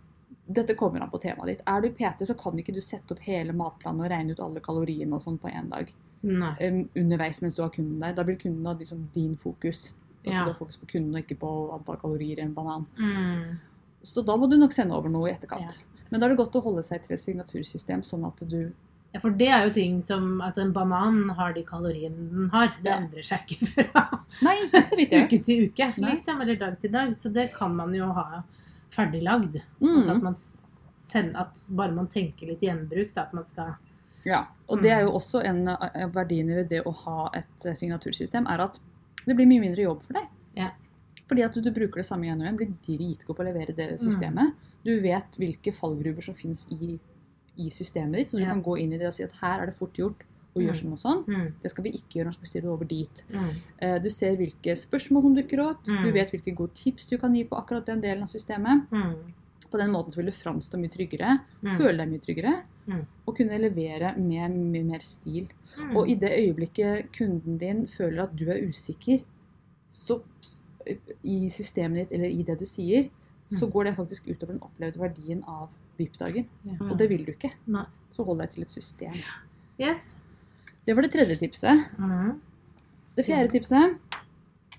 [0.52, 1.62] dette kommer an på temaet ditt.
[1.66, 4.60] Er du PT, så kan ikke du sette opp hele matplanen og regne ut alle
[4.64, 5.90] kaloriene og sånn på én dag.
[6.24, 8.12] Um, underveis mens du har kunden der.
[8.18, 9.92] Da blir kunden da liksom din fokus.
[10.24, 10.44] Da skal Ja.
[10.44, 12.86] du ha fokus på kunden og ikke på antall kalorier i en banan.
[12.98, 13.58] Mm.
[14.02, 15.78] Så da må du nok sende over noe i etterkant.
[16.10, 18.72] Men da er det godt å holde seg til et signatursystem, sånn at du
[19.12, 22.68] Ja, for det er jo ting som Altså, en banan har de kaloriene den har.
[22.82, 22.98] Det Ja.
[23.00, 26.40] endrer seg ikke fra Nei, ikke så vidt jeg uke til uke, liksom.
[26.42, 27.10] Eller dag til dag.
[27.16, 28.42] Så det kan man jo ha
[28.90, 29.61] ferdiglagd.
[29.83, 30.22] Altså at Mm.
[30.22, 30.37] man
[31.07, 33.76] sender, at bare man tenker litt gjenbruk, da, at man skal
[34.24, 35.09] Ja, og det er Mm.
[35.09, 38.79] jo også en av verdiene ved det å ha et eh, signatursystem, er at
[39.26, 40.29] det blir mye mindre jobb for deg.
[40.57, 40.70] Ja.
[41.26, 43.74] Fordi at du, du bruker det samme igjen og igjen, blir dritgod på å levere
[43.74, 44.53] det systemet.
[44.85, 46.98] Du vet hvilke fallgruver som finnes i,
[47.57, 48.48] i systemet ditt, så du Ja.
[48.50, 50.22] kan gå inn i det og si at her er det fort gjort
[50.58, 50.82] gjøre Mm.
[50.82, 51.52] sånn og sånn.
[51.62, 53.24] Det skal vi ikke gjøre, når skal vi styre det over dit.
[53.30, 53.50] Mm.
[53.80, 56.12] Eh, Du ser hvilke spørsmål som dukker opp, du Mm.
[56.12, 58.88] vet hvilke gode tips du kan gi på akkurat den delen av systemet.
[58.90, 59.32] Mm.
[59.70, 61.40] På den måten så vil du framstå mye tryggere,
[61.78, 62.62] føle deg mye tryggere,
[63.28, 65.48] og kunne levere med mye mer stil.
[65.94, 69.22] Og i det øyeblikket kunden din føler at du er usikker,
[69.88, 70.20] så
[71.22, 73.08] i systemet ditt eller i det du sier,
[73.50, 76.46] så går det faktisk utover den opplevde verdien av VIP-dagen.
[76.80, 77.52] Og det vil du ikke.
[77.66, 77.84] Nei.
[78.10, 79.14] Så hold deg til et system.
[79.78, 80.14] Yes.
[80.90, 81.85] Det var det tredje tipset.
[82.03, 82.40] Mm.
[83.14, 84.16] Det fjerde tipset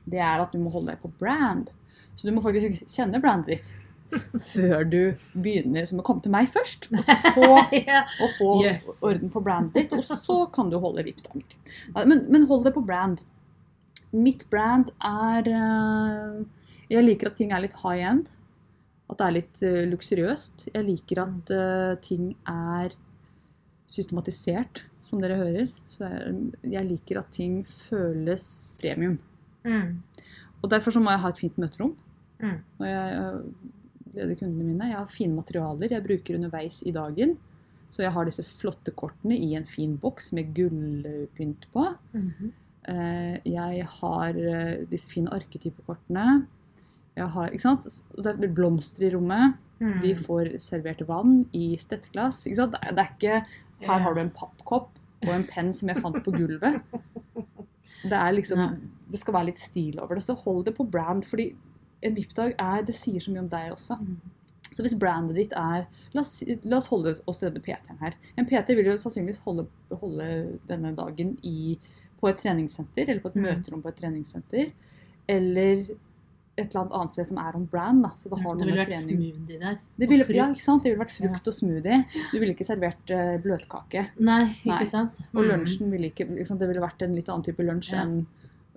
[0.10, 1.70] det er at du må holde deg på brand.
[2.18, 3.70] Så du må faktisk kjenne brandet ditt
[4.52, 4.98] før du
[5.40, 6.90] begynner som må komme til meg først.
[6.92, 7.46] Og så
[8.26, 8.90] og få Yes.
[9.00, 11.56] orden på brandet ditt, og så kan du holde VIP-dager.
[12.02, 13.22] Men, men hold deg på brand.
[14.12, 16.42] Mitt brand er eh,
[16.92, 18.28] Jeg liker at ting er litt high end.
[19.08, 20.68] At det er litt eh, luksuriøst.
[20.74, 22.98] Jeg liker at eh, ting er
[23.92, 25.68] systematisert, som dere hører.
[25.90, 26.36] Så jeg,
[26.76, 28.46] jeg liker at ting føles
[28.82, 29.18] premium.
[29.66, 30.00] Mm.
[30.62, 31.96] Og derfor så må jeg ha et fint møterom
[32.42, 32.58] Mm.
[32.82, 33.42] Og jeg
[34.16, 34.90] leder kundene mine.
[34.90, 37.38] Jeg har fine materialer jeg bruker underveis i dagen.
[37.92, 41.86] Så jeg har disse flotte kortene i en fin boks med gullpynt på.
[42.14, 42.52] Mm -hmm.
[43.46, 46.48] Jeg har eh, disse fine arketypekortene.
[47.16, 48.04] Jeg har, ikke sant?
[48.18, 49.54] Det er blomster i rommet.
[49.80, 50.02] Mm.
[50.02, 52.48] Vi får servert vann i stettglass.
[52.48, 52.76] Ikke sant?
[52.82, 53.46] Er- det er ikke
[53.82, 54.90] Her har du en pappkopp
[55.28, 56.82] og en penn som jeg fant på gulvet.
[58.02, 58.62] Det er liksom
[59.12, 60.24] Det skal være litt stil over det.
[60.26, 61.52] Så hold det på brand, fordi
[62.02, 63.98] en VIP-dag er Det sier så mye om deg også.
[64.00, 64.16] Mm.
[64.72, 68.16] Så hvis brandet ditt er La oss, la oss holde oss til denne PT-en her.
[68.38, 70.30] En PT vil jo sannsynligvis holde, holde
[70.70, 71.78] denne dagen i,
[72.22, 73.44] på et treningssenter, eller på et Mm.
[73.50, 74.72] møterom på et treningssenter.
[75.28, 75.84] Eller
[76.58, 78.04] et eller annet annet sted som er on brand.
[78.04, 78.10] Da.
[78.20, 79.78] Så det har Det noe med trening smoothie der.
[79.98, 80.84] det ville, ja, ikke sant?
[80.84, 82.06] Det ville vært frukt og smoothie.
[82.34, 84.04] Du ville ikke servert uh, bløtkake.
[84.20, 84.76] Nei, Nei.
[84.76, 85.22] ikke sant?
[85.34, 85.50] Og Mm.
[85.52, 88.02] lunsjen ville ikke liksom, Det ville vært en litt annen type lunsj Ja.
[88.04, 88.26] enn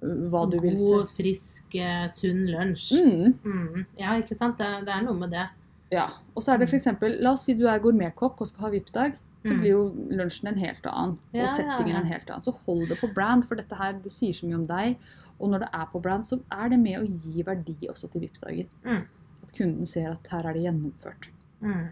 [0.02, 2.92] uh, hva du vil God, frisk, uh, sunn lunsj.
[2.94, 3.86] Mm, Mm.
[3.98, 4.56] Ja, ikke sant?
[4.58, 5.48] Det, det er noe med det.
[5.90, 6.08] ja.
[6.36, 6.86] Og så er det f.eks.
[7.20, 9.18] La oss si du er gourmetkokk og skal ha VIP-dag.
[9.44, 9.60] Så Mm.
[9.60, 12.40] blir jo lunsjen en helt annen, og ja, settingen en helt annen.
[12.42, 14.96] Så hold det på brand, for dette her det sier så mye om deg.
[15.44, 18.24] Og når det er på brand, så er det med å gi verdi også til
[18.24, 18.70] VIP-dagen.
[18.86, 19.02] Mm.
[19.44, 21.28] At kunden ser at her er det gjennomført.
[21.60, 21.84] Mm.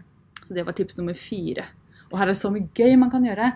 [0.43, 1.67] Så det var tips nummer fire.
[2.11, 3.51] Og her er det så mye gøy man kan gjøre.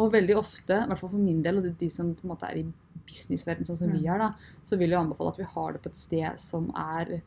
[0.00, 2.32] Og veldig ofte, i hvert fall for min del, og det de som på en
[2.32, 2.64] måte er i
[3.06, 4.14] businessverden sånn som vi Mm.
[4.14, 4.30] er, da,
[4.64, 7.20] så vil jeg anbefale at vi har det på et sted som er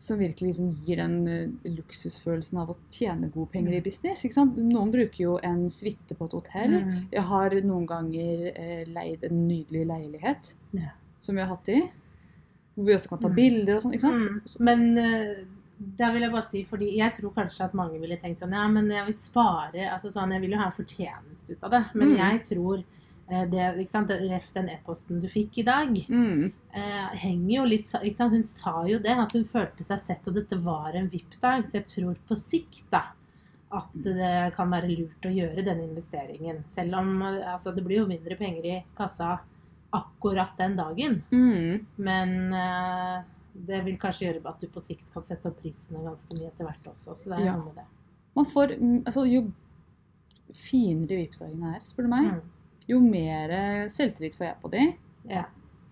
[0.00, 3.82] som virkelig liksom gir den uh, luksusfølelsen av å tjene gode penger i Mm.
[3.82, 4.22] business.
[4.24, 4.56] ikke sant?
[4.56, 6.70] Noen bruker jo en suite på et hotell.
[6.84, 7.08] Mm.
[7.10, 10.92] Jeg har noen ganger uh, leid en nydelig leilighet Ja.
[11.18, 11.80] Som vi har hatt i.
[12.76, 13.34] Hvor vi også kan ta Mm.
[13.34, 13.94] bilder og sånn.
[13.94, 14.22] ikke sant?
[14.22, 14.58] Mm.
[14.60, 15.44] Men eh,
[15.98, 18.66] da vil jeg bare si, fordi jeg tror kanskje at mange ville tenkt sånn Ja,
[18.68, 21.84] men jeg vil spare altså sånn, Jeg vil jo ha en fortjeneste ut av det.
[21.94, 22.16] Men Mm.
[22.18, 22.84] jeg tror
[23.30, 26.52] eh, det, ikke sant, Ref den e-posten du fikk i dag, Mm.
[26.72, 28.32] eh, henger jo litt ikke sant?
[28.32, 31.64] Hun sa jo det, at hun følte seg sett, og dette var en VIP-dag.
[31.66, 33.02] Så jeg tror på sikt da
[33.70, 36.64] at det kan være lurt å gjøre den investeringen.
[36.64, 39.40] Selv om eh, altså, det blir jo mindre penger i kassa
[39.96, 41.22] akkurat den dagen.
[41.32, 41.86] Mm.
[41.96, 43.22] Men uh,
[43.68, 46.68] det vil kanskje gjøre at du på sikt kan sette opp prisene ganske mye etter
[46.68, 47.16] hvert også.
[47.16, 47.56] Så det er Ja.
[47.56, 47.86] noe med det.
[48.36, 49.46] Man får, mm, altså Jo
[50.54, 52.42] finere VIP-dagene er, spør du meg, Mm.
[52.88, 53.48] jo mer
[53.92, 54.84] selvtillit får jeg på de.
[55.28, 55.44] Ja.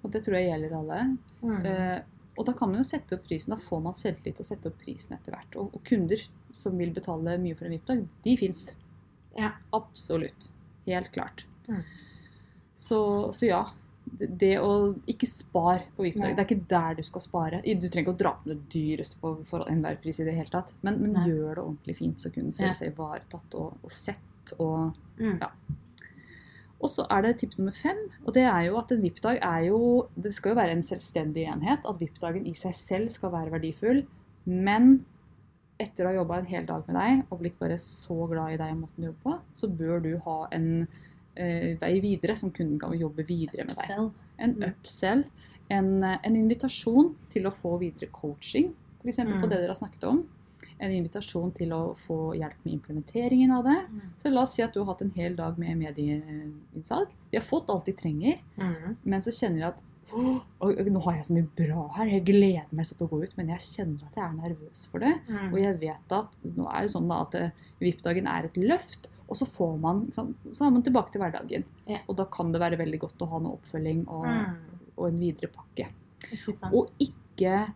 [0.04, 1.18] Og det tror jeg gjelder alle.
[1.42, 1.66] Mm.
[1.66, 2.00] Uh,
[2.38, 3.50] og da kan man jo sette opp prisen.
[3.50, 5.56] Da får man selvtillit til å sette opp prisen etter hvert.
[5.56, 6.20] Og, og kunder
[6.52, 8.76] som vil betale mye for en VIP-dag, de fins.
[9.36, 9.52] Ja.
[9.72, 10.48] Absolutt.
[10.86, 11.46] Helt klart.
[11.68, 11.82] Mm.
[12.76, 13.62] Så, så ja.
[14.06, 16.36] Det, å ikke spare på VIP-dag.
[16.36, 17.58] Det er ikke der du skal spare.
[17.64, 20.52] Du trenger ikke å dra på det dyreste på for enhver pris i det hele
[20.52, 20.70] tatt.
[20.86, 24.54] Men, men gjør det ordentlig fint, så kunden føler seg ivaretatt og, og sett.
[24.58, 25.38] Og Mm.
[25.40, 25.48] ja.
[26.76, 29.62] Og så er det tips nummer fem, og det er jo at en VIP-dag er
[29.70, 29.78] jo
[30.12, 31.86] Det skal jo være en selvstendig enhet.
[31.88, 34.02] At VIP-dagen i seg selv skal være verdifull.
[34.44, 35.04] Men
[35.80, 38.60] etter å ha jobba en hel dag med deg og blitt bare så glad i
[38.60, 40.86] deg og måten du jobber på, så bør du ha en
[41.80, 44.10] vei videre som kunden kan jobbe videre med deg.
[44.38, 44.62] En Mm.
[44.70, 45.24] upsell.
[45.70, 48.72] En, eh, en invitasjon til å få videre coaching,
[49.02, 49.16] f.eks.
[49.16, 49.42] på Mm.
[49.42, 50.24] det dere har snakket om.
[50.80, 53.86] En invitasjon til å få hjelp med implementeringen av det.
[53.90, 54.00] Mm.
[54.16, 57.08] Så la oss si at du har hatt en hel dag med medieinnsalg.
[57.30, 58.96] De har fått alt de trenger, Mm.
[59.04, 62.66] men så kjenner de at og nå har jeg så mye bra her, jeg gleder
[62.72, 65.14] meg så til å gå ut, men jeg kjenner at jeg er nervøs for det.
[65.28, 65.52] Mm.
[65.52, 69.08] Og jeg vet at nå er det sånn da at eh, VIP-dagen er et løft,
[69.28, 70.22] og så får man, så
[70.66, 71.64] er man tilbake til hverdagen.
[71.88, 71.98] Ja.
[72.08, 74.56] Og da kan det være veldig godt å ha noe oppfølging og, Mm.
[74.96, 75.88] og en videre pakke.
[76.32, 76.70] Ikke?
[76.72, 77.72] Og ikke,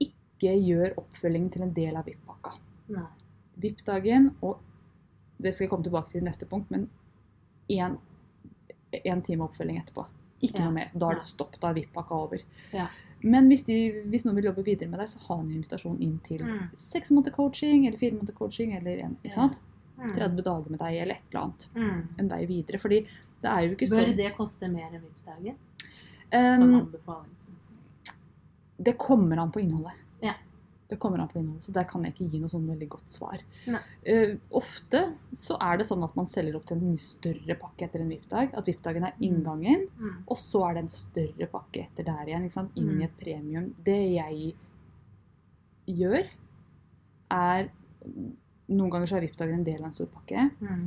[0.00, 2.52] ikke gjør oppfølgingen til en del av VIP-pakka.
[3.60, 4.58] VIP-dagen, og
[5.40, 6.88] det skal jeg komme tilbake til i neste punkt, men
[7.70, 10.06] én time oppfølging etterpå.
[10.42, 10.64] Ikke Ja.
[10.64, 10.90] noe mer.
[10.94, 11.58] Da er det stopp.
[11.60, 12.38] Da er VIP-pakka over.
[12.72, 12.88] Ja.
[13.22, 16.18] Men hvis, de, hvis noen vil jobbe videre med deg, så ha en invitasjon inn
[16.24, 16.68] til Mm.
[16.76, 19.52] seks måneder coaching eller fire måneder coaching eller en, ikke sant?
[19.54, 19.73] Mm.
[19.96, 21.68] 30 dager med deg eller et eller annet.
[21.74, 22.08] Mm.
[22.18, 22.78] En vei videre.
[22.80, 23.00] Fordi
[23.40, 25.56] det er jo ikke Bør sånn det koste mer enn VIP-dagen?
[26.32, 26.92] um.
[28.76, 29.92] Det kommer an på innholdet.
[30.20, 30.34] Ja.
[30.88, 33.08] Det kommer an på innholdet, så Der kan jeg ikke gi noe sånn veldig godt
[33.08, 33.38] svar.
[34.04, 37.86] Eh, ofte så er det sånn at man selger opp til en mye større pakke
[37.86, 38.50] etter en VIP-dag.
[38.54, 40.24] At VIP-dagen er inngangen, Mm.
[40.28, 42.68] og så er det en større pakke etter der igjen.
[42.76, 43.00] Inn Mm.
[43.00, 43.74] i et premium.
[43.84, 44.54] Det jeg
[45.86, 46.26] gjør,
[47.30, 47.70] er
[48.68, 50.50] Noen ganger så er VIP-dagen en del av en stor pakke.
[50.60, 50.84] Mm.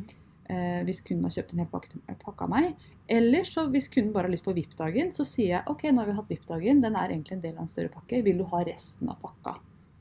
[0.49, 2.75] eh, hvis kunden har kjøpt en hel pakke, pakke av meg.
[3.09, 6.07] Eller så hvis kunden bare har lyst på VIP-dagen, så sier jeg ok, nå har
[6.07, 8.23] vi hatt VIP-dagen, den er egentlig en del av en større pakke.
[8.23, 9.57] Vil du ha resten av pakka?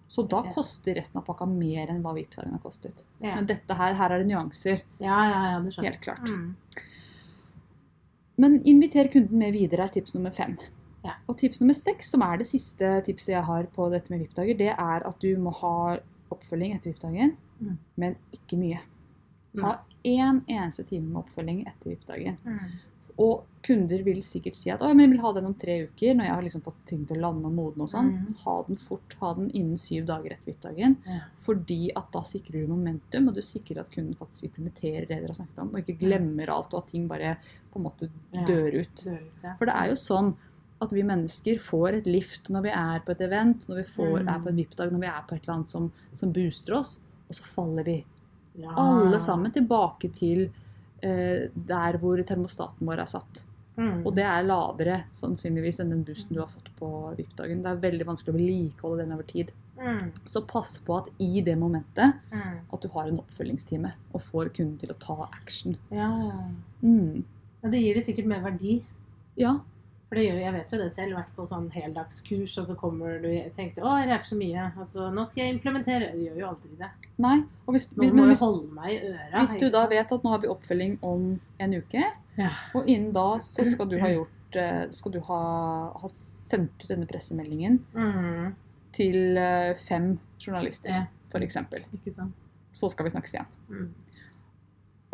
[0.08, 0.52] Så da Ja.
[0.54, 2.94] koster resten av pakka mer enn hva VIP-dagen har kostet.
[3.20, 3.34] Ja.
[3.34, 4.82] Men dette her, her er det nyanser.
[5.00, 5.90] ja, ja, ja, det skjønner.
[5.90, 6.28] Helt klart.
[6.30, 6.54] Mm.
[8.38, 10.56] Men inviter kunden med videre er tips nummer fem.
[11.06, 11.14] Ja.
[11.30, 14.58] Og tips nummer seks, som er det siste tipset jeg har på dette med VIP-dager,
[14.58, 15.98] det er at du må ha
[16.34, 17.78] oppfølging etter VIP-dagen, Mm.
[17.96, 18.80] men ikke mye.
[19.62, 22.36] Ha én eneste time med oppfølging etter VIP-dagen.
[22.44, 22.58] Mm.
[23.18, 26.12] Og kunder vil sikkert si at «Å, men jeg vil ha den om tre uker,
[26.14, 28.10] når jeg har liksom fått ting til å lande og modne og sånn.
[28.12, 28.34] Mm.
[28.44, 29.16] Ha den fort.
[29.22, 30.98] Ha den innen syv dager etter VIP-dagen.
[31.08, 31.20] Ja.
[31.46, 35.32] Fordi at da sikrer du momentum, og du sikrer at kunden faktisk implementerer det dere
[35.32, 37.38] har snakket om, og ikke glemmer alt, og at ting bare
[37.72, 38.10] på en måte
[38.46, 39.02] dør ut.
[39.02, 39.56] Dør ut, ja.
[39.56, 40.34] For det er jo sånn
[40.84, 44.20] at vi mennesker får et lift når vi er på et event, når vi får,
[44.20, 44.28] Mm.
[44.28, 46.98] er på en VIP-dag, når vi er på et eller annet som, som booster oss,
[47.28, 48.04] og så faller vi
[48.58, 48.70] Ja.
[48.76, 50.46] alle sammen tilbake til
[51.02, 53.42] eh, der hvor termostaten vår er satt.
[53.76, 54.06] Mm.
[54.06, 57.60] Og det er lavere sannsynligvis enn den boosten du har fått på VIP-dagen.
[57.62, 59.50] Det er veldig vanskelig å vedlikeholde den over tid.
[59.76, 60.10] Mm.
[60.24, 62.60] Så pass på at i det momentet Mm.
[62.72, 65.76] at du har en oppfølgingstime og får kunden til å ta action.
[65.90, 66.08] Ja.
[66.82, 67.24] Mm.
[67.62, 67.68] ja.
[67.68, 68.82] Det gir det sikkert mer verdi.
[69.36, 69.58] Ja.
[70.06, 73.16] For det gjør, jeg vet jo det selv, vært på sånn heldagskurs, og så kommer
[73.24, 74.66] du og tenkte å, jeg lærte så mye.
[74.78, 76.12] Altså, nå skal jeg implementere.
[76.12, 76.90] Jeg gjør jo aldri det.
[77.24, 77.34] Nei.
[77.64, 79.40] Og hvis, men må hvis, holde meg i øra.
[79.40, 81.26] hvis du da vet at nå har vi oppfølging om
[81.58, 82.04] en uke,
[82.36, 82.52] Ja.
[82.76, 85.38] og innen da så skal du ha gjort eh, Skal du ha,
[85.96, 88.50] ha sendt ut denne pressemeldingen mm.
[88.92, 91.06] til eh, fem journalister, Ja.
[91.32, 91.58] f.eks.
[92.76, 93.48] Så skal vi snakkes igjen.
[93.72, 93.88] Mm.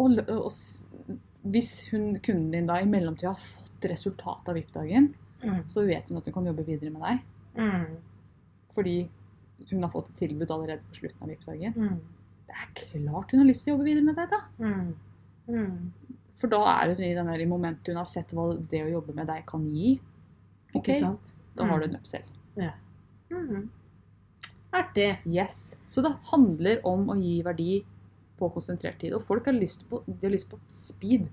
[0.03, 0.51] Og, og
[1.45, 5.65] hvis hun, kunden din da i mellomtida har fått resultatet av VIP-dagen, Mm.
[5.67, 7.23] så vet hun at hun kan jobbe videre med deg.
[7.59, 7.97] Mm.
[8.77, 9.09] Fordi
[9.71, 11.75] hun har fått et tilbud allerede på slutten av VIP-dagen.
[11.75, 12.01] Mm.
[12.47, 14.41] Det er klart hun har lyst til å jobbe videre med deg, da.
[14.61, 14.95] Mm.
[15.49, 15.91] Mm.
[16.39, 18.93] For da er hun i den der i momentet hun har sett hva det å
[18.93, 19.99] jobbe med deg kan gi.
[20.75, 21.33] Okay, Ikke sant?
[21.57, 22.23] Da har du en upsell.
[23.31, 23.69] Mm.
[24.73, 25.19] Artig.
[25.27, 25.75] Yes.
[25.91, 27.85] Så det handler om å gi verdi
[28.43, 29.15] på konsentrert tid.
[29.17, 31.31] Og folk har lyst på, de har lyst på speed.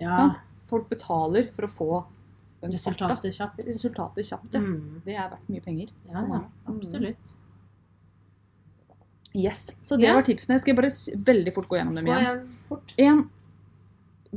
[0.00, 0.12] Ja.
[0.14, 0.46] Sant?
[0.70, 1.90] Folk betaler for å få.
[2.60, 3.60] Resultatet kjapt.
[3.64, 4.54] Resultatet kjapt.
[4.54, 4.60] Ja.
[4.60, 5.02] Mm.
[5.04, 5.92] Det er verdt mye penger.
[6.10, 7.36] Ja, ja, absolutt.
[9.36, 9.70] Yes.
[9.86, 10.58] Så det var tipsene.
[10.58, 10.90] Skal jeg bare
[11.30, 12.42] veldig fort gå gjennom dem igjen?
[12.68, 12.94] fort.
[12.98, 13.22] 1.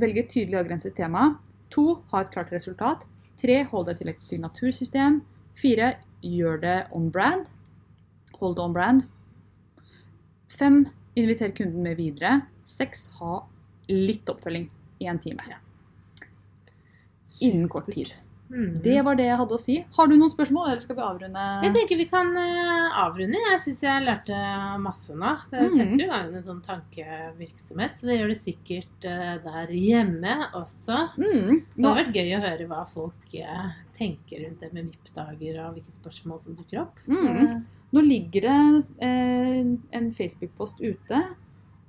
[0.00, 1.34] Velge et tydelig avgrenset tema.
[1.74, 1.86] 2.
[2.12, 3.06] Ha et klart resultat.
[3.42, 3.64] 3.
[3.72, 5.20] Hold deg til et signatursystem.
[5.60, 5.92] 4.
[6.24, 7.50] Gjør det on brand.
[8.40, 9.08] Hold det on brand.
[10.54, 10.84] 5.
[11.16, 12.42] Inviter kunden med videre.
[12.66, 13.42] Seks, Ha
[13.88, 14.68] litt oppfølging
[15.00, 15.42] i en time.
[17.44, 18.12] Innen kort tid.
[18.50, 18.74] Mm.
[18.84, 19.74] Det var det jeg hadde å si.
[19.96, 21.44] Har du noen spørsmål, eller skal vi avrunde?
[21.64, 23.40] Jeg tenker vi kan eh, avrunde.
[23.50, 24.38] Jeg syns jeg lærte
[24.84, 25.32] masse nå.
[25.50, 25.76] Det Mhm.
[25.78, 30.36] setter jo i gang en sånn tankevirksomhet, så det gjør det sikkert eh, der hjemme
[30.54, 31.00] også.
[31.18, 31.64] Mm.
[31.72, 33.34] Så det har vært gøy å høre hva folk
[33.94, 36.98] eh, tenker rundt det med VIP-dager og hvilke spørsmål som dukker opp.
[37.06, 37.64] Mm.
[37.94, 39.60] Nå ligger det eh,
[39.92, 41.20] en Facebook-post ute,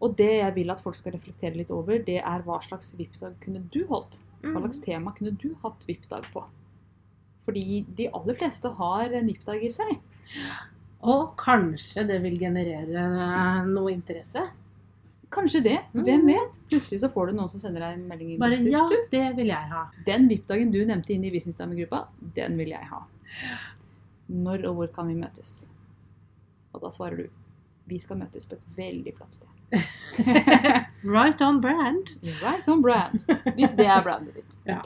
[0.01, 3.35] og det jeg vil at folk skal reflektere litt over, det er hva slags VIP-dag
[3.41, 4.19] kunne du holdt?
[4.45, 4.85] Hva slags Mm.
[4.85, 6.43] tema kunne du hatt VIP-dag på?
[7.45, 9.97] Fordi de aller fleste har en VIP-dag i seg.
[11.05, 14.49] Og kanskje det vil generere eh, noe interesse.
[15.35, 15.77] Kanskje det.
[15.93, 16.03] Mm.
[16.07, 16.59] Hvem vet?
[16.71, 18.33] Plutselig så får du noen som sender deg en melding.
[18.35, 19.85] i Bare ja, det vil jeg ha.
[20.07, 22.05] den VIP-dagen du nevnte inn i Visningsdamegruppa,
[22.37, 23.01] den vil jeg ha.
[24.31, 25.65] Når og hvor kan vi møtes?
[26.73, 27.33] Og da svarer du
[27.85, 29.51] vi skal møtes på et veldig flott sted.
[31.15, 32.15] Right on brand.
[32.41, 33.21] Right on brand.
[33.53, 34.57] Hvis det er brandet ditt.
[34.75, 34.79] Ja.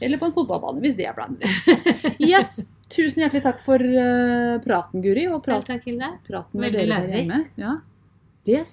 [0.00, 2.20] Eller på en fotballbane, hvis det er brandet ditt.
[2.30, 2.62] Yes!
[2.90, 5.28] Tusen hjertelig takk for uh, praten, Guri.
[5.30, 6.08] Og Hilde.
[6.26, 7.38] praten med Veldig dere der hjemme.
[7.60, 7.76] Ja.
[8.48, 8.64] Det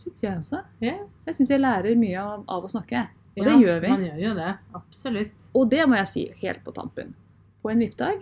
[0.00, 0.60] syns jeg også.
[0.82, 1.02] Yeah.
[1.26, 3.06] Jeg syns jeg lærer mye av, av å snakke.
[3.36, 3.88] Og det gjør vi.
[3.90, 4.50] Man gjør jo det.
[4.78, 5.46] Absolutt.
[5.58, 7.14] Og det må jeg si helt på tampen.
[7.62, 8.20] På en VIP-dag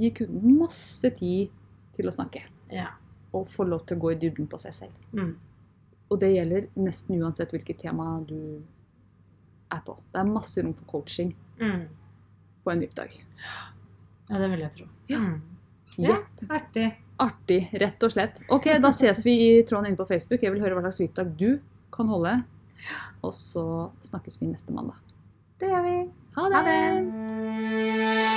[0.00, 1.52] gir kunden masse tid
[1.96, 2.42] til å snakke.
[2.72, 2.88] Ja.
[3.36, 4.96] Og få lov til å gå i dybden på seg selv.
[5.14, 5.36] Mm.
[6.10, 8.62] Og det gjelder nesten uansett hvilket tema du
[9.70, 9.94] er på.
[10.10, 11.82] Det er masse rom for coaching Mm.
[12.64, 13.12] på en VIP-dag.
[14.30, 14.86] Ja, det vil jeg tro.
[15.12, 15.18] Ja.
[15.20, 15.40] Mm.
[15.98, 16.16] Ja,
[16.48, 16.92] artig.
[17.20, 18.40] Artig, rett og slett.
[18.48, 20.42] Ok, da ses vi i tråden inne på Facebook.
[20.42, 21.58] Jeg vil høre hva slags VIP-dag du
[21.92, 22.38] kan holde.
[23.26, 23.64] Og så
[24.00, 24.96] snakkes vi neste mandag.
[25.60, 25.96] Det gjør vi.
[26.38, 26.78] Ha Ha det!
[26.80, 28.30] det.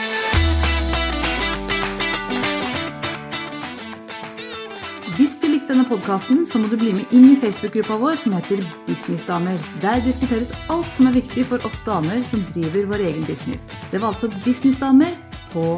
[5.14, 8.34] Hvis du likte denne podkasten, så må du bli med inn i Facebook-gruppa vår som
[8.34, 9.60] heter Businessdamer.
[9.84, 13.70] Der diskuteres alt som er viktig for oss damer som driver vår egen business.
[13.92, 15.14] Det var altså Businessdamer
[15.54, 15.78] på